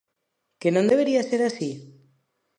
[0.59, 1.71] Que non debería ser así?